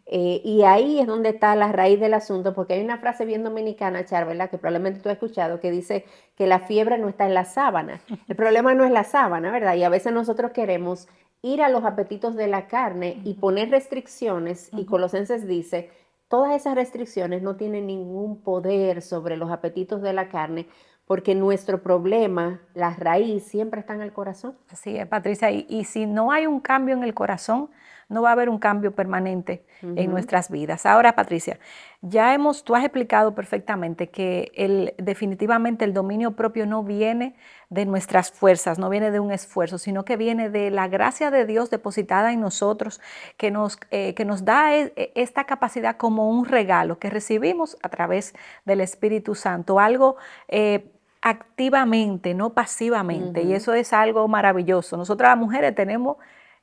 Eh, 0.06 0.40
y 0.42 0.62
ahí 0.62 0.98
es 0.98 1.06
donde 1.06 1.28
está 1.30 1.54
la 1.54 1.70
raíz 1.70 2.00
del 2.00 2.14
asunto, 2.14 2.54
porque 2.54 2.74
hay 2.74 2.82
una 2.82 2.96
frase 2.96 3.26
bien 3.26 3.44
dominicana, 3.44 4.06
Char, 4.06 4.26
Que 4.48 4.56
probablemente 4.56 5.00
tú 5.00 5.10
has 5.10 5.16
escuchado, 5.16 5.60
que 5.60 5.70
dice 5.70 6.06
que 6.34 6.46
la 6.46 6.60
fiebre 6.60 6.96
no 6.96 7.10
está 7.10 7.26
en 7.26 7.34
la 7.34 7.44
sábana. 7.44 8.00
El 8.26 8.36
problema 8.36 8.74
no 8.74 8.84
es 8.84 8.90
la 8.90 9.04
sábana, 9.04 9.52
¿verdad? 9.52 9.74
Y 9.74 9.84
a 9.84 9.90
veces 9.90 10.14
nosotros 10.14 10.52
queremos 10.52 11.08
ir 11.42 11.60
a 11.60 11.68
los 11.68 11.84
apetitos 11.84 12.36
de 12.36 12.46
la 12.46 12.68
carne 12.68 13.20
y 13.24 13.34
poner 13.34 13.70
restricciones, 13.70 14.70
y 14.72 14.86
Colosenses 14.86 15.46
dice, 15.46 15.90
todas 16.28 16.54
esas 16.54 16.74
restricciones 16.74 17.42
no 17.42 17.56
tienen 17.56 17.86
ningún 17.86 18.40
poder 18.40 19.02
sobre 19.02 19.36
los 19.36 19.50
apetitos 19.50 20.00
de 20.00 20.14
la 20.14 20.30
carne, 20.30 20.68
porque 21.06 21.34
nuestro 21.34 21.82
problema, 21.82 22.60
la 22.74 22.94
raíz, 22.94 23.44
siempre 23.44 23.80
está 23.80 23.94
en 23.94 24.02
el 24.02 24.12
corazón. 24.12 24.56
Así 24.70 24.96
es, 24.96 25.06
Patricia. 25.06 25.50
Y, 25.50 25.84
si 25.84 26.06
no 26.06 26.32
hay 26.32 26.46
un 26.46 26.60
cambio 26.60 26.94
en 26.94 27.02
el 27.02 27.14
corazón, 27.14 27.70
no 28.12 28.22
va 28.22 28.28
a 28.28 28.32
haber 28.32 28.48
un 28.48 28.58
cambio 28.58 28.92
permanente 28.92 29.64
en 29.82 30.10
nuestras 30.10 30.50
vidas. 30.50 30.86
Ahora, 30.86 31.16
Patricia, 31.16 31.58
ya 32.02 32.34
hemos, 32.34 32.62
tú 32.62 32.76
has 32.76 32.84
explicado 32.84 33.34
perfectamente 33.34 34.10
que 34.10 34.52
el, 34.54 34.94
definitivamente 34.98 35.84
el 35.84 35.92
dominio 35.92 36.36
propio 36.36 36.66
no 36.66 36.84
viene 36.84 37.34
de 37.68 37.86
nuestras 37.86 38.30
fuerzas, 38.30 38.78
no 38.78 38.90
viene 38.90 39.10
de 39.10 39.18
un 39.18 39.32
esfuerzo, 39.32 39.78
sino 39.78 40.04
que 40.04 40.16
viene 40.16 40.50
de 40.50 40.70
la 40.70 40.86
gracia 40.86 41.30
de 41.30 41.46
Dios 41.46 41.70
depositada 41.70 42.32
en 42.32 42.40
nosotros, 42.40 43.00
que 43.36 43.50
nos, 43.50 43.78
eh, 43.90 44.14
que 44.14 44.24
nos 44.24 44.44
da 44.44 44.76
e, 44.76 44.92
e, 44.94 45.12
esta 45.16 45.44
capacidad 45.44 45.96
como 45.96 46.28
un 46.28 46.44
regalo 46.44 46.98
que 46.98 47.10
recibimos 47.10 47.76
a 47.82 47.88
través 47.88 48.34
del 48.64 48.80
Espíritu 48.80 49.34
Santo, 49.34 49.80
algo 49.80 50.16
eh, 50.48 50.92
activamente, 51.22 52.34
no 52.34 52.50
pasivamente. 52.50 53.42
Y 53.42 53.54
eso 53.54 53.72
es 53.72 53.92
algo 53.92 54.26
maravilloso. 54.28 54.96
Nosotras 54.96 55.30
las 55.30 55.38
mujeres 55.38 55.74
tenemos, 55.74 56.16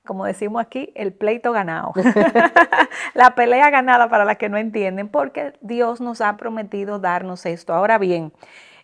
como 0.10 0.26
decimos 0.26 0.60
aquí, 0.60 0.92
el 0.96 1.14
pleito 1.14 1.52
ganado. 1.52 1.94
la 3.14 3.36
pelea 3.36 3.70
ganada 3.70 4.10
para 4.10 4.26
las 4.26 4.38
que 4.38 4.50
no 4.50 4.58
entienden, 4.58 5.08
porque 5.08 5.54
Dios 5.62 6.02
nos 6.02 6.20
ha 6.20 6.36
prometido 6.36 6.98
darnos 6.98 7.46
esto. 7.46 7.76
Ahora 7.76 8.00
bien, 8.00 8.34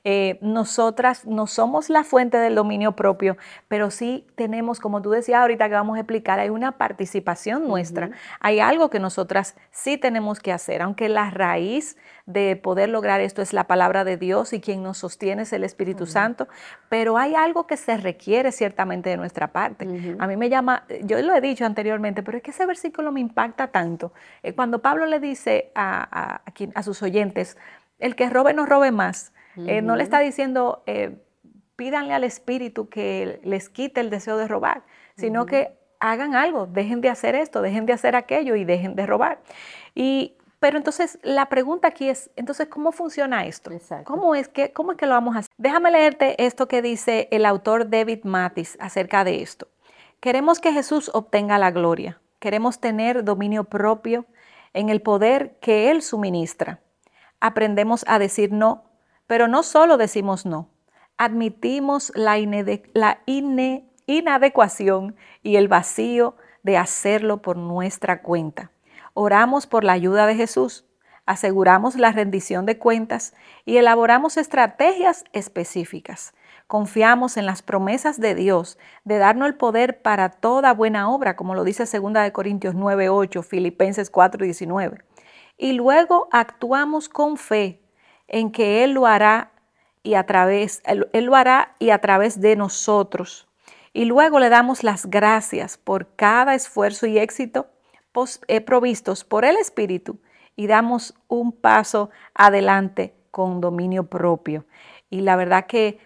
eh, 0.08 0.38
nosotras 0.40 1.26
no 1.26 1.48
somos 1.48 1.90
la 1.90 2.04
fuente 2.04 2.38
del 2.38 2.54
dominio 2.54 2.92
propio, 2.92 3.38
pero 3.68 3.90
sí 3.90 4.28
tenemos, 4.36 4.80
como 4.80 5.02
tú 5.02 5.10
decías 5.10 5.42
ahorita 5.42 5.68
que 5.68 5.74
vamos 5.74 5.98
a 5.98 6.02
explicar, 6.02 6.40
hay 6.40 6.50
una 6.50 6.74
participación 6.74 7.68
nuestra, 7.68 8.12
hay 8.40 8.60
algo 8.60 8.92
que 8.92 9.00
nosotras 9.00 9.56
sí 9.72 9.98
tenemos 9.98 10.40
que 10.40 10.52
hacer, 10.52 10.84
aunque 10.84 11.10
la 11.10 11.32
raíz 11.32 11.98
de 12.28 12.56
poder 12.56 12.90
lograr 12.90 13.20
esto 13.20 13.42
es 13.42 13.52
la 13.52 13.64
palabra 13.66 14.04
de 14.04 14.18
Dios 14.18 14.54
y 14.54 14.62
quien 14.62 14.84
nos 14.84 15.00
sostiene 15.00 15.42
es 15.42 15.54
el 15.54 15.64
Espíritu 15.64 16.06
Santo, 16.06 16.48
pero 16.88 17.18
hay 17.18 17.34
algo 17.34 17.66
que 17.66 17.76
se 17.76 17.98
requiere 17.98 18.52
ciertamente 18.52 19.10
de 19.10 19.18
nuestra 19.18 19.48
parte. 19.48 19.88
A 20.20 20.28
mí 20.28 20.38
me 20.38 20.50
llama, 20.50 20.86
yo 21.02 21.20
lo 21.24 21.34
he 21.34 21.42
dicho 21.42 21.66
anteriormente, 21.66 22.22
pero 22.22 22.38
es 22.38 22.44
que 22.44 22.52
ese 22.52 22.68
versículo 22.68 23.12
me 23.12 23.22
impacta 23.22 23.70
tanto. 23.70 24.14
Eh, 24.44 24.54
cuando 24.54 24.84
Pablo 24.84 25.08
le 25.08 25.20
dice 25.20 25.72
a, 25.74 26.42
a 26.76 26.84
sus 26.84 27.02
oyentes, 27.02 27.58
el 27.98 28.16
que 28.16 28.30
robe 28.30 28.54
no 28.54 28.68
robe 28.68 28.92
más, 28.92 29.32
eh, 29.58 29.82
no 29.82 29.96
le 29.96 30.04
está 30.04 30.20
diciendo, 30.20 30.84
eh, 30.86 31.18
pídanle 31.76 32.14
al 32.14 32.24
Espíritu 32.24 32.90
que 32.90 33.40
les 33.44 33.70
quite 33.70 34.02
el 34.02 34.10
deseo 34.10 34.38
de 34.38 34.48
robar, 34.48 34.84
sino 35.16 35.46
que 35.46 35.78
hagan 36.00 36.36
algo, 36.36 36.68
dejen 36.68 37.02
de 37.02 37.10
hacer 37.10 37.36
esto, 37.36 37.62
dejen 37.62 37.86
de 37.86 37.94
hacer 37.94 38.16
aquello 38.16 38.56
y 38.56 38.66
dejen 38.66 38.96
de 38.96 39.06
robar. 39.06 39.40
Y, 39.94 40.36
pero 40.60 40.78
entonces 40.78 41.20
la 41.24 41.48
pregunta 41.48 41.88
aquí 41.88 42.10
es, 42.10 42.30
entonces, 42.36 42.68
¿cómo 42.68 42.92
funciona 42.92 43.46
esto? 43.46 43.72
¿Cómo 44.04 44.36
es, 44.36 44.48
que, 44.48 44.72
¿Cómo 44.72 44.92
es 44.92 44.98
que 44.98 45.06
lo 45.06 45.14
vamos 45.14 45.36
a 45.36 45.40
hacer? 45.40 45.52
Déjame 45.58 45.92
leerte 45.92 46.44
esto 46.44 46.68
que 46.68 46.82
dice 46.82 47.28
el 47.32 47.46
autor 47.46 47.90
David 47.90 48.24
Matis 48.24 48.78
acerca 48.80 49.24
de 49.24 49.42
esto. 49.42 49.68
Queremos 50.20 50.60
que 50.60 50.72
Jesús 50.72 51.12
obtenga 51.14 51.58
la 51.58 51.72
gloria. 51.72 52.20
Queremos 52.40 52.80
tener 52.80 53.24
dominio 53.24 53.66
propio 53.66 54.26
en 54.74 54.90
el 54.90 55.02
poder 55.02 55.58
que 55.62 55.92
Él 55.92 56.02
suministra. 56.02 56.80
Aprendemos 57.40 58.06
a 58.08 58.18
decir 58.18 58.52
no 58.52 58.85
pero 59.28 59.48
no 59.48 59.64
solo 59.64 59.98
decimos 59.98 60.46
no, 60.46 60.70
admitimos 61.18 62.12
la, 62.16 62.38
inadecuación 64.06 65.16
y 65.42 65.56
el 65.56 65.68
vacío 65.68 66.36
de 66.64 66.78
hacerlo 66.78 67.42
por 67.42 67.58
nuestra 67.58 68.22
cuenta. 68.22 68.72
Oramos 69.14 69.68
por 69.68 69.84
la 69.84 69.94
ayuda 69.94 70.28
de 70.28 70.36
Jesús, 70.36 70.86
aseguramos 71.26 71.96
la 71.96 72.12
rendición 72.12 72.66
de 72.66 72.78
cuentas 72.78 73.34
y 73.64 73.78
elaboramos 73.78 74.38
estrategias 74.38 75.24
específicas. 75.32 76.34
Confiamos 76.68 77.38
en 77.38 77.46
las 77.46 77.62
promesas 77.62 78.20
de 78.20 78.34
Dios 78.34 78.80
de 79.04 79.20
darnos 79.20 79.48
el 79.48 79.56
poder 79.56 80.02
para 80.02 80.30
toda 80.30 80.74
buena 80.74 81.10
obra, 81.10 81.36
como 81.36 81.54
lo 81.54 81.64
dice 81.64 81.86
2 81.86 82.32
Corintios 82.32 82.74
9, 82.74 83.10
8, 83.10 83.44
Filipenses 83.44 84.10
4, 84.10 84.44
19. 84.44 85.04
Y 85.58 85.74
luego 85.74 86.28
actuamos 86.32 87.08
con 87.08 87.38
fe 87.38 87.85
en 88.28 88.52
que 88.52 88.84
Él 88.84 88.92
lo 88.92 89.06
hará 89.06 89.52
y 90.04 90.16
a 90.16 90.26
través, 90.26 90.82
Él, 90.86 91.26
lo 91.26 91.36
hará 91.36 91.76
y 91.80 91.90
a 91.90 92.00
través 92.00 92.40
de 92.42 92.56
nosotros. 92.56 93.48
Y 93.94 94.06
luego 94.06 94.40
le 94.40 94.50
damos 94.50 94.84
las 94.84 95.06
gracias 95.06 95.78
por 95.78 96.16
cada 96.16 96.54
esfuerzo 96.54 97.08
y 97.08 97.18
éxito 97.18 97.68
eh, 98.48 98.62
provistos 98.62 99.24
por 99.24 99.46
el 99.46 99.58
Espíritu 99.58 100.20
y 100.56 100.68
damos 100.68 101.16
un 101.28 101.52
paso 101.52 102.10
adelante 102.34 103.14
con 103.32 103.62
dominio 103.62 104.06
propio. 104.08 104.66
Y 105.10 105.22
la 105.22 105.36
verdad 105.36 105.66
que 105.66 106.00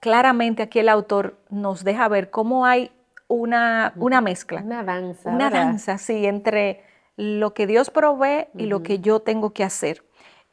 claramente 0.00 0.62
aquí 0.62 0.78
el 0.80 0.88
autor 0.88 1.38
nos 1.48 1.84
deja 1.84 2.08
ver 2.08 2.30
cómo 2.30 2.66
hay 2.66 2.90
una, 3.28 3.92
una 3.96 4.20
mezcla. 4.20 4.60
Una 4.62 4.82
danza. 4.82 5.30
Una 5.30 5.50
danza, 5.50 5.98
sí, 5.98 6.26
entre 6.26 6.82
lo 7.16 7.54
que 7.54 7.66
Dios 7.66 7.90
provee 7.90 8.48
y 8.56 8.66
lo 8.66 8.82
que 8.82 8.98
yo 8.98 9.20
tengo 9.20 9.52
que 9.52 9.64
hacer. 9.64 10.02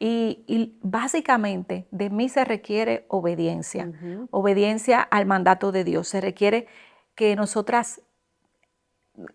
Y, 0.00 0.78
básicamente 0.80 1.88
de 1.90 2.08
mí 2.08 2.28
se 2.28 2.44
requiere 2.44 3.04
obediencia, 3.08 3.90
obediencia 4.30 5.00
al 5.00 5.26
mandato 5.26 5.72
de 5.72 5.82
Dios. 5.82 6.06
Se 6.06 6.20
requiere 6.20 6.68
que 7.16 7.34
nosotras 7.34 8.00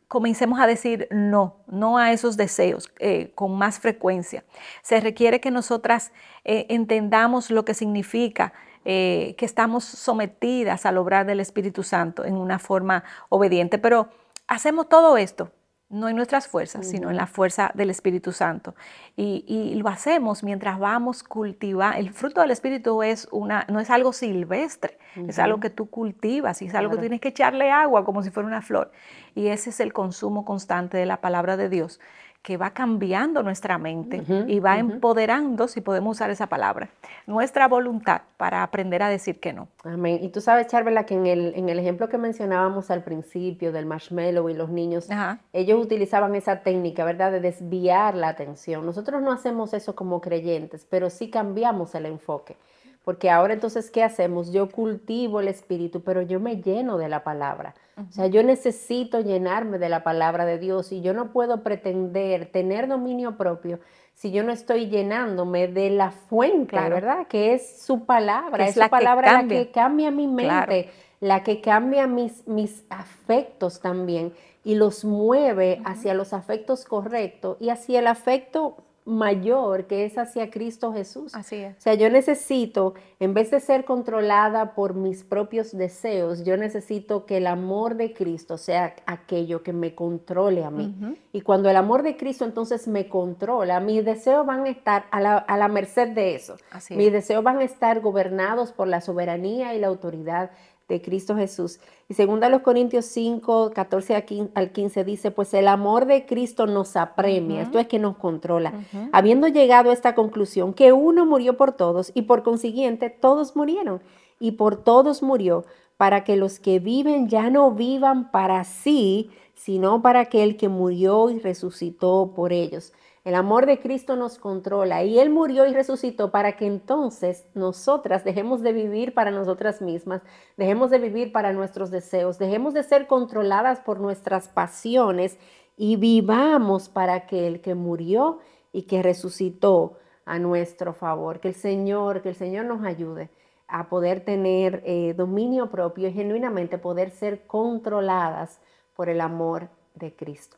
comencemos 0.08 0.60
a 0.60 0.68
decir 0.68 1.08
no, 1.12 1.58
no 1.68 1.98
a 1.98 2.12
esos 2.12 2.38
deseos 2.38 2.92
eh, 3.00 3.32
con 3.36 3.58
más 3.58 3.80
frecuencia. 3.80 4.46
Se 4.82 5.00
requiere 5.00 5.42
que 5.42 5.52
nosotras 5.52 6.12
eh, 6.44 6.66
entendamos 6.70 7.52
lo 7.52 7.66
que 7.66 7.74
significa 7.74 8.54
eh, 8.86 9.36
que 9.38 9.46
estamos 9.46 9.84
sometidas 9.84 10.86
al 10.86 10.98
obrar 10.98 11.26
del 11.26 11.40
Espíritu 11.40 11.84
Santo 11.84 12.26
en 12.26 12.36
una 12.36 12.60
forma 12.60 13.04
obediente. 13.30 13.78
Pero 13.78 14.10
hacemos 14.48 14.90
todo 14.90 15.18
esto 15.18 15.52
no 15.94 16.10
en 16.10 16.16
nuestras 16.16 16.48
fuerzas, 16.48 16.88
sino 16.88 17.10
en 17.10 17.16
la 17.16 17.28
fuerza 17.28 17.72
del 17.76 17.90
Espíritu 17.90 18.32
Santo. 18.32 18.76
Y, 19.16 19.76
lo 19.76 19.90
hacemos 19.90 20.44
mientras 20.44 20.80
vamos 20.80 21.24
cultivando. 21.24 21.98
El 21.98 22.12
fruto 22.12 22.42
del 22.42 22.52
Espíritu 22.52 23.04
es 23.04 23.28
una, 23.32 23.66
no 23.70 23.80
es 23.80 23.90
algo 23.90 24.12
silvestre, 24.12 24.98
es 25.28 25.40
algo 25.40 25.60
que 25.60 25.70
tú 25.70 25.90
cultivas 25.90 26.62
y 26.62 26.66
es 26.66 26.76
algo 26.76 26.96
que 26.96 26.98
tienes 26.98 27.22
que 27.22 27.30
echarle 27.30 27.72
agua 27.72 28.04
como 28.06 28.24
si 28.24 28.32
fuera 28.32 28.48
una 28.48 28.62
flor. 28.62 28.92
Y 29.36 29.48
ese 29.48 29.70
es 29.70 29.80
el 29.80 29.94
consumo 29.94 30.46
constante 30.46 30.98
de 30.98 31.06
la 31.06 31.22
palabra 31.22 31.58
de 31.58 31.70
Dios 31.70 32.00
que 32.44 32.58
va 32.58 32.72
cambiando 32.72 33.42
nuestra 33.42 33.78
mente 33.78 34.22
y 34.48 34.60
va 34.60 34.78
empoderando, 34.78 35.70
si 35.70 35.80
podemos 35.80 36.18
usar 36.18 36.30
esa 36.30 36.48
palabra, 36.48 36.90
nuestra 37.26 37.70
voluntad 37.70 38.22
para 38.36 38.64
aprender 38.64 39.02
a 39.02 39.08
decir 39.08 39.40
que 39.40 39.54
no. 39.54 39.70
Amén. 39.86 40.20
Y 40.22 40.28
tú 40.28 40.42
sabes, 40.42 40.68
Charvela, 40.68 41.06
que 41.06 41.16
en 41.16 41.26
el, 41.26 41.54
en 41.56 41.70
el 41.70 41.80
ejemplo 41.80 42.10
que 42.10 42.18
mencionábamos 42.18 42.92
al 42.92 43.02
principio 43.02 43.72
del 43.72 43.86
marshmallow 43.86 44.50
y 44.50 44.56
los 44.56 44.70
niños, 44.70 45.08
ellos 45.54 45.82
utilizaban 45.82 46.36
esa 46.36 46.64
técnica, 46.64 47.06
¿verdad?, 47.06 47.32
de 47.32 47.40
desviar 47.40 48.14
la 48.14 48.28
atención. 48.28 48.86
Nosotros 48.86 49.22
no 49.22 49.32
hacemos 49.32 49.74
eso 49.74 49.96
como 49.96 50.20
creyentes, 50.20 50.86
pero 50.90 51.10
sí 51.10 51.30
cambiamos 51.30 51.96
el 51.96 52.06
enfoque. 52.06 52.58
Porque 53.06 53.30
ahora 53.30 53.54
entonces, 53.54 53.90
¿qué 53.90 54.04
hacemos? 54.04 54.52
Yo 54.52 54.70
cultivo 54.70 55.40
el 55.40 55.48
espíritu, 55.48 56.02
pero 56.04 56.22
yo 56.22 56.42
me 56.42 56.62
lleno 56.62 56.98
de 56.98 57.08
la 57.08 57.24
palabra. 57.24 57.74
O 57.96 58.12
sea, 58.12 58.28
yo 58.28 58.42
necesito 58.42 59.20
llenarme 59.22 59.78
de 59.78 59.90
la 59.90 60.04
palabra 60.04 60.46
de 60.46 60.58
Dios 60.58 60.92
y 60.92 61.02
yo 61.02 61.14
no 61.14 61.32
puedo 61.32 61.62
pretender 61.62 62.52
tener 62.52 62.88
dominio 62.88 63.38
propio 63.38 63.80
si 64.16 64.32
yo 64.32 64.44
no 64.44 64.52
estoy 64.52 64.88
llenándome 64.88 65.68
de 65.68 65.90
la 65.90 66.12
fuente, 66.12 66.76
¿verdad? 66.76 67.28
Que 67.28 67.54
es 67.54 67.82
su 67.82 68.06
palabra, 68.06 68.68
es, 68.68 68.78
la 68.78 68.86
su 68.86 68.92
palabra 68.92 69.42
la 69.42 69.48
que 69.48 69.72
cambia 69.72 70.12
mi 70.12 70.28
mente, 70.28 70.90
la 71.20 71.44
que 71.44 71.62
cambia 71.62 72.08
mis, 72.08 72.48
mis 72.48 72.84
afectos 72.90 73.80
también 73.80 74.34
y 74.64 74.76
los 74.76 75.04
mueve 75.04 75.82
hacia 75.86 76.14
los 76.14 76.34
afectos 76.34 76.86
correctos 76.86 77.58
y 77.60 77.70
hacia 77.70 78.00
el 78.00 78.08
afecto 78.08 78.78
mayor 79.06 79.86
que 79.86 80.06
es 80.06 80.18
hacia 80.18 80.50
Cristo 80.50 80.94
Jesús. 80.94 81.36
Así 81.36 81.58
es. 81.58 81.78
O 81.78 81.82
sea, 81.82 81.94
yo 81.96 82.10
necesito, 82.10 82.94
en 83.20 83.34
vez 83.34 83.52
de 83.52 83.60
ser 83.60 83.86
controlada 83.86 84.76
por 84.76 84.94
mis 84.94 85.24
propios 85.24 85.76
deseos, 85.76 86.44
yo 86.46 86.58
necesito 86.58 87.26
que 87.26 87.38
el 87.38 87.48
amor 87.48 87.96
de 87.96 88.14
Cristo 88.14 88.58
sea 88.58 88.96
aquello 89.06 89.64
que 89.64 89.74
me 89.74 89.96
controle 89.96 90.64
a 90.64 90.70
mí. 90.70 90.96
Y 91.32 91.42
cuando 91.42 91.70
el 91.70 91.76
amor 91.76 92.04
de 92.04 92.16
Cristo 92.18 92.46
entonces 92.46 92.88
me 92.88 93.10
controla, 93.10 93.80
mis 93.80 94.06
deseos 94.06 94.46
van 94.46 94.66
a 94.66 94.70
estar 94.70 95.06
a 95.12 95.20
la, 95.20 95.68
merced 95.68 96.10
de 96.10 96.36
eso. 96.36 96.56
mis 96.92 97.12
deseos 97.12 97.44
van 97.44 97.60
a 97.60 97.64
estar 97.64 98.00
gobernados 98.00 98.72
por 98.72 98.88
la 98.88 99.02
soberanía 99.02 99.74
y 99.74 99.80
la 99.80 99.88
autoridad 99.88 100.52
de 100.88 101.02
Cristo 101.02 101.36
Jesús. 101.36 101.80
Y 102.10 102.14
segunda 102.14 102.50
los 102.50 102.62
Corintios 102.62 103.06
5, 103.06 103.72
14 103.74 104.50
al 104.54 104.72
15 104.72 105.04
dice, 105.04 105.32
pues 105.32 105.54
el 105.54 105.68
amor 105.68 106.06
de 106.06 106.26
Cristo 106.26 106.68
nos 106.68 106.96
apremia, 106.96 107.62
esto 107.62 107.80
es 107.80 107.88
que 107.88 108.00
nos 108.00 108.18
controla, 108.18 108.74
habiendo 109.12 109.48
llegado 109.48 109.90
a 109.90 109.94
esta 109.94 110.16
conclusión, 110.16 110.74
que 110.74 110.92
uno 110.92 111.26
murió 111.26 111.58
por 111.58 111.72
todos 111.74 112.12
y 112.14 112.24
por 112.24 112.44
consiguiente 112.44 113.10
todos 113.10 113.56
murieron 113.56 114.02
y 114.40 114.52
por 114.52 114.76
todos 114.78 115.24
murió, 115.24 115.66
para 115.98 116.24
que 116.24 116.36
los 116.36 116.60
que 116.60 116.80
viven 116.80 117.30
ya 117.30 117.50
no 117.50 117.72
vivan 117.72 118.32
para 118.32 118.64
sí, 118.64 119.30
sino 119.54 120.02
para 120.02 120.22
aquel 120.22 120.58
que 120.58 120.68
murió 120.68 121.30
y 121.30 121.40
resucitó 121.40 122.34
por 122.36 122.52
ellos. 122.52 122.92
El 123.24 123.36
amor 123.36 123.66
de 123.66 123.80
Cristo 123.80 124.18
nos 124.18 124.38
controla 124.38 125.04
y 125.04 125.18
Él 125.18 125.30
murió 125.30 125.66
y 125.66 125.74
resucitó 125.74 126.30
para 126.30 126.58
que 126.58 126.66
entonces 126.66 127.46
nosotras 127.54 128.26
dejemos 128.26 128.62
de 128.62 128.74
vivir 128.74 129.14
para 129.14 129.32
nosotras 129.32 129.82
mismas, 129.82 130.22
dejemos 130.58 130.92
de 130.92 131.00
vivir 131.00 131.32
para 131.32 131.54
nuestros 131.54 131.90
deseos, 131.90 132.38
dejemos 132.38 132.74
de 132.74 132.84
ser 132.84 133.08
controladas 133.08 133.80
por 133.80 134.02
nuestras 134.02 134.50
pasiones 134.50 135.38
y 135.78 135.96
vivamos 135.96 136.90
para 136.90 137.14
aquel 137.14 137.62
que 137.62 137.76
murió 137.76 138.40
y 138.74 138.84
que 138.84 139.02
resucitó 139.02 139.98
a 140.26 140.38
nuestro 140.38 140.94
favor. 140.94 141.40
Que 141.40 141.50
el 141.50 141.56
Señor, 141.56 142.22
que 142.24 142.30
el 142.30 142.36
Señor 142.36 142.66
nos 142.66 142.84
ayude 142.84 143.30
a 143.70 143.88
poder 143.88 144.26
tener 144.26 144.84
eh, 144.86 145.14
dominio 145.16 145.70
propio 145.70 146.10
y 146.10 146.14
genuinamente 146.14 146.78
poder 146.78 147.10
ser 147.10 147.48
controladas 147.48 148.60
por 148.96 149.08
el 149.08 149.22
amor 149.22 149.70
de 149.96 150.14
Cristo. 150.14 150.58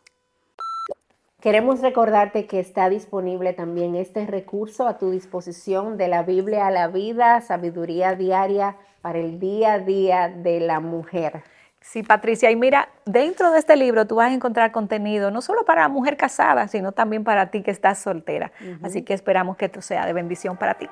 Queremos 1.45 1.81
recordarte 1.81 2.47
que 2.47 2.59
está 2.59 2.89
disponible 2.89 3.53
también 3.53 3.93
este 3.93 4.25
recurso 4.25 4.87
a 4.87 4.97
tu 4.97 5.11
disposición 5.11 5.95
de 5.95 6.07
la 6.07 6.23
Biblia 6.23 6.65
a 6.65 6.71
la 6.71 6.87
vida, 6.87 7.39
sabiduría 7.41 8.15
diaria 8.15 8.77
para 9.03 9.19
el 9.19 9.39
día 9.39 9.73
a 9.73 9.77
día 9.77 10.27
de 10.27 10.59
la 10.59 10.79
mujer. 10.79 11.43
Sí, 11.81 12.01
Patricia, 12.01 12.49
y 12.49 12.55
mira, 12.55 12.89
dentro 13.05 13.51
de 13.51 13.59
este 13.59 13.75
libro 13.75 14.07
tú 14.07 14.15
vas 14.15 14.31
a 14.31 14.33
encontrar 14.33 14.71
contenido 14.71 15.29
no 15.29 15.39
solo 15.39 15.65
para 15.65 15.83
la 15.83 15.87
mujer 15.87 16.17
casada, 16.17 16.67
sino 16.67 16.93
también 16.93 17.23
para 17.23 17.51
ti 17.51 17.61
que 17.61 17.69
estás 17.69 17.99
soltera. 17.99 18.51
Así 18.81 19.03
que 19.03 19.13
esperamos 19.13 19.55
que 19.55 19.65
esto 19.65 19.83
sea 19.83 20.07
de 20.07 20.13
bendición 20.13 20.57
para 20.57 20.73
ti. 20.73 20.89